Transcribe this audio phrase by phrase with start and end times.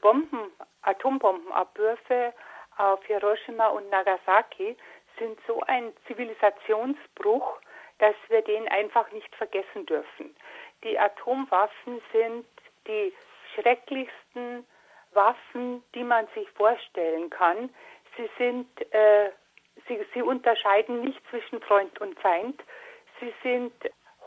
[0.00, 2.32] Bomben, Atombombenabwürfe
[2.76, 4.76] auf Hiroshima und Nagasaki
[5.18, 7.60] sind so ein Zivilisationsbruch,
[7.98, 10.34] dass wir den einfach nicht vergessen dürfen.
[10.82, 12.46] Die Atomwaffen sind
[12.86, 13.12] die
[13.54, 14.66] schrecklichsten
[15.12, 17.70] Waffen, die man sich vorstellen kann.
[18.16, 19.30] Sie sind, äh,
[19.86, 22.62] sie, sie unterscheiden nicht zwischen Freund und Feind.
[23.20, 23.72] Sie sind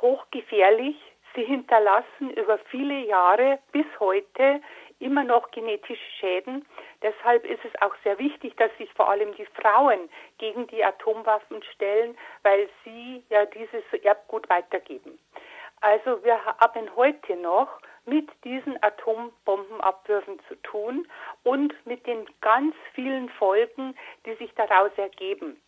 [0.02, 0.98] hochgefährlich.
[1.36, 4.62] Sie hinterlassen über viele Jahre bis heute
[5.00, 6.66] immer noch genetische Schäden.
[7.02, 11.64] Deshalb ist es auch sehr wichtig, dass sich vor allem die Frauen gegen die Atomwaffen
[11.74, 15.20] stellen, weil sie ja dieses Erbgut weitergeben.
[15.82, 17.68] Also wir haben heute noch
[18.06, 21.08] mit diesen Atombombenabwürfen zu tun
[21.44, 25.62] und mit den ganz vielen Folgen, die sich daraus ergeben.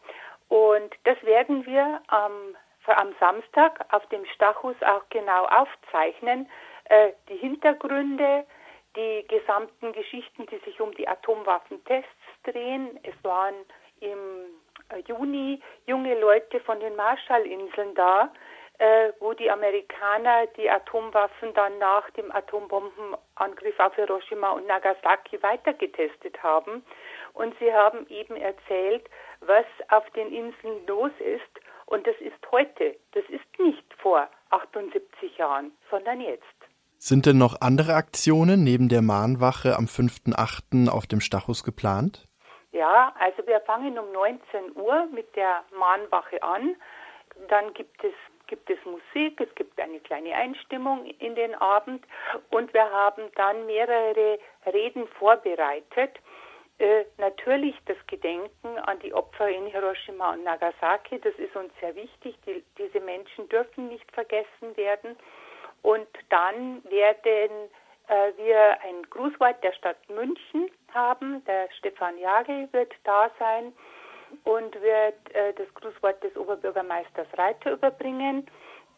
[0.48, 2.55] Und das werden wir am,
[2.88, 6.49] am Samstag auf dem Stachus auch genau aufzeichnen.
[6.85, 8.46] Äh, die Hintergründe,
[8.95, 12.09] die gesamten Geschichten, die sich um die Atomwaffentests
[12.44, 12.99] drehen.
[13.04, 13.55] Es waren
[13.99, 14.20] im
[14.90, 18.32] äh, Juni junge Leute von den Marshallinseln da,
[18.77, 26.41] äh, wo die Amerikaner die Atomwaffen dann nach dem Atombombenangriff auf Hiroshima und Nagasaki weitergetestet
[26.43, 26.84] haben.
[27.34, 29.10] Und sie haben eben erzählt,
[29.41, 31.66] was auf den Inseln los ist.
[31.85, 36.43] Und das ist heute, das ist nicht vor 78 Jahren, sondern jetzt.
[36.98, 40.90] Sind denn noch andere Aktionen neben der Mahnwache am 5.8.
[40.90, 42.26] auf dem Stachus geplant?
[42.71, 46.76] Ja, also wir fangen um 19 Uhr mit der Mahnwache an.
[47.49, 48.13] Dann gibt es
[48.48, 52.05] gibt es Musik, es gibt eine kleine Einstimmung in den Abend
[52.51, 54.40] und wir haben dann mehrere
[54.71, 56.20] Reden vorbereitet.
[56.77, 61.96] Äh, natürlich das Gedenken an die Opfer in Hiroshima und Nagasaki, das ist uns sehr
[61.96, 62.38] wichtig.
[62.46, 65.16] Die, diese Menschen dürfen nicht vergessen werden.
[65.86, 67.69] Und dann werden
[68.08, 71.46] äh, wir ein Grußwort der Stadt München haben.
[71.46, 73.72] Der Stefan Jagel wird da sein
[74.46, 78.50] und wird äh, das Grußwort des Oberbürgermeisters Reiter überbringen,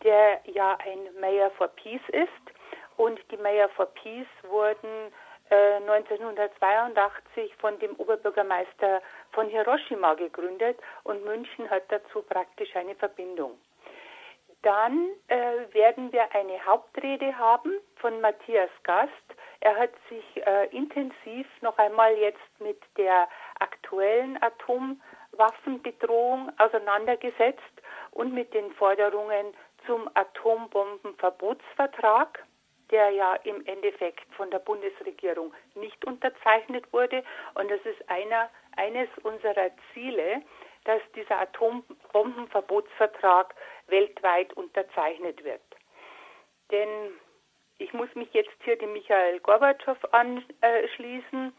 [0.06, 2.56] der ja ein Mayor for Peace ist.
[2.96, 5.12] Und die Mayor for Peace wurden
[5.50, 9.02] äh, 1982 von dem Oberbürgermeister
[9.34, 13.58] von Hiroshima gegründet und München hat dazu praktisch eine Verbindung.
[14.68, 19.14] Dann äh, werden wir eine Hauptrede haben von Matthias Gast.
[19.62, 23.30] Er hat sich äh, intensiv noch einmal jetzt mit der
[23.60, 27.62] aktuellen Atomwaffenbedrohung auseinandergesetzt
[28.12, 29.54] und mit den Forderungen
[29.86, 32.44] zum Atombombenverbotsvertrag,
[32.92, 37.24] der ja im Endeffekt von der Bundesregierung nicht unterzeichnet wurde.
[37.54, 40.42] Und das ist einer, eines unserer Ziele,
[40.84, 41.40] dass dieser
[42.18, 43.54] Atombombenverbotsvertrag
[43.88, 45.62] weltweit unterzeichnet wird.
[46.72, 47.12] Denn
[47.78, 51.54] ich muss mich jetzt hier dem Michael Gorbatschow anschließen.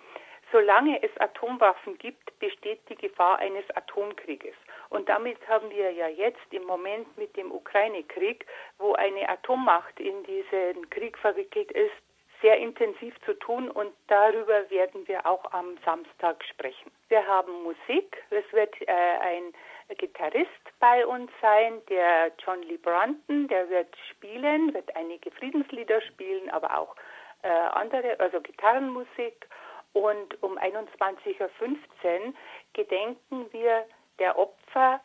[0.50, 4.54] Solange es Atomwaffen gibt, besteht die Gefahr eines Atomkrieges.
[4.88, 8.46] Und damit haben wir ja jetzt im Moment mit dem Ukraine-Krieg,
[8.78, 11.92] wo eine Atommacht in diesen Krieg verwickelt ist,
[12.40, 16.90] sehr intensiv zu tun und darüber werden wir auch am Samstag sprechen.
[17.08, 18.22] Wir haben Musik.
[18.30, 19.52] Es wird äh, ein
[19.96, 26.50] Gitarrist bei uns sein, der John Lee Brunton, der wird spielen, wird einige Friedenslieder spielen,
[26.50, 26.94] aber auch
[27.42, 29.48] äh, andere, also Gitarrenmusik.
[29.94, 32.34] Und um 21.15 Uhr
[32.74, 33.86] gedenken wir
[34.19, 35.00] der Opfer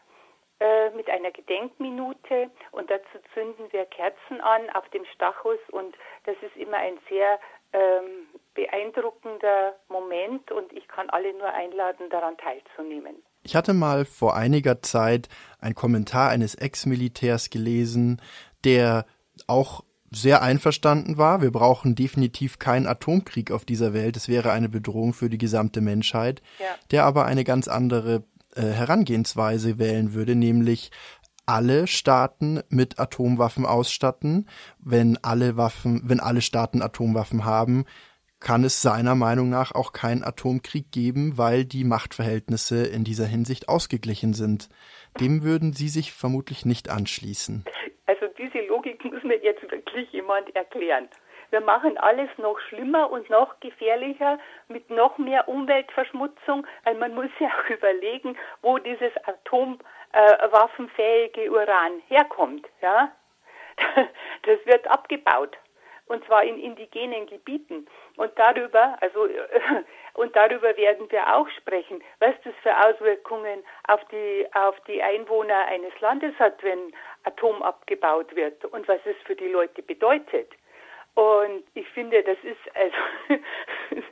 [0.96, 5.96] mit einer Gedenkminute und dazu zünden wir Kerzen an auf dem Stachus und
[6.26, 7.40] das ist immer ein sehr
[7.74, 13.16] ähm, beeindruckender Moment und ich kann alle nur einladen, daran teilzunehmen.
[13.44, 15.28] Ich hatte mal vor einiger Zeit
[15.60, 18.22] einen Kommentar eines Ex-Militärs gelesen,
[18.64, 19.06] der
[19.48, 21.42] auch sehr einverstanden war.
[21.42, 24.16] Wir brauchen definitiv keinen Atomkrieg auf dieser Welt.
[24.16, 26.42] Es wäre eine Bedrohung für die gesamte Menschheit.
[26.60, 26.66] Ja.
[26.92, 28.24] Der aber eine ganz andere
[28.56, 30.92] äh, Herangehensweise wählen würde, nämlich
[31.46, 34.48] alle Staaten mit Atomwaffen ausstatten.
[34.80, 37.86] Wenn alle Waffen, wenn alle Staaten Atomwaffen haben,
[38.40, 43.70] kann es seiner Meinung nach auch keinen Atomkrieg geben, weil die Machtverhältnisse in dieser Hinsicht
[43.70, 44.70] ausgeglichen sind.
[45.20, 47.64] Dem würden Sie sich vermutlich nicht anschließen.
[48.06, 51.08] Also diese Logik muss mir jetzt wirklich jemand erklären.
[51.54, 54.40] Wir machen alles noch schlimmer und noch gefährlicher
[54.70, 62.68] mit noch mehr Umweltverschmutzung, weil man muss ja auch überlegen, wo dieses atomwaffenfähige Uran herkommt.
[62.82, 63.12] Ja?
[64.46, 65.56] Das wird abgebaut
[66.08, 67.88] und zwar in indigenen Gebieten.
[68.18, 69.30] Und darüber, also
[70.16, 75.68] und darüber werden wir auch sprechen, was das für Auswirkungen auf die auf die Einwohner
[75.68, 76.96] eines Landes hat, wenn
[77.26, 80.52] Atom abgebaut wird und was es für die Leute bedeutet.
[81.16, 83.44] Und ich finde, das ist also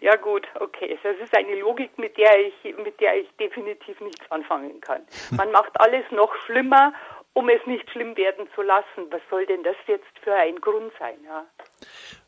[0.00, 0.98] Ja gut, okay.
[1.02, 5.02] Das ist eine Logik, mit der ich, mit der ich definitiv nichts anfangen kann.
[5.30, 6.92] Man macht alles noch schlimmer,
[7.32, 9.10] um es nicht schlimm werden zu lassen.
[9.10, 11.16] Was soll denn das jetzt für ein Grund sein?
[11.24, 11.44] Ja?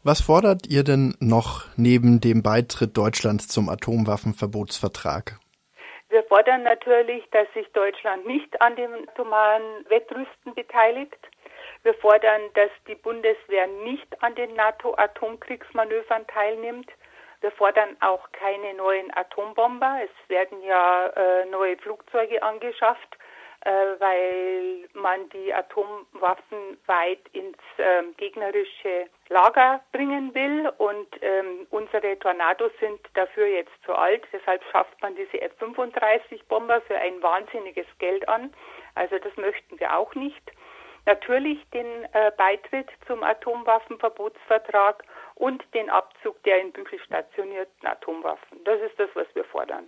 [0.04, 5.38] Was fordert ihr denn noch neben dem Beitritt Deutschlands zum Atomwaffenverbotsvertrag?
[6.08, 11.18] Wir fordern natürlich, dass sich Deutschland nicht an dem atomaren Wettrüsten beteiligt.
[11.82, 16.90] Wir fordern, dass die Bundeswehr nicht an den NATO-Atomkriegsmanövern teilnimmt.
[17.40, 20.00] Wir fordern auch keine neuen Atombomber.
[20.04, 23.16] Es werden ja äh, neue Flugzeuge angeschafft,
[23.64, 30.70] äh, weil man die Atomwaffen weit ins äh, gegnerische Lager bringen will.
[30.76, 34.22] Und ähm, unsere Tornados sind dafür jetzt zu alt.
[34.34, 38.52] Deshalb schafft man diese F-35-Bomber für ein wahnsinniges Geld an.
[38.94, 40.52] Also das möchten wir auch nicht
[41.10, 45.02] natürlich den äh, Beitritt zum Atomwaffenverbotsvertrag
[45.34, 48.62] und den Abzug der in Büchel stationierten Atomwaffen.
[48.64, 49.86] Das ist das, was wir fordern.